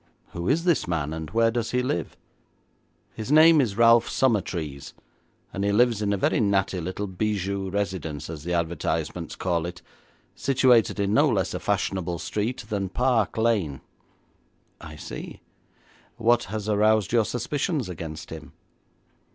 [0.31, 2.17] 'Who is this man, and where does he live?'
[3.13, 4.95] 'His name is Ralph Summertrees,
[5.53, 9.83] and he lives in a very natty little bijou residence, as the advertisements call it,
[10.33, 13.81] situated in no less a fashionable street than Park Lane.'
[14.81, 15.41] 'I see.
[16.17, 18.53] What has aroused your suspicions against him?'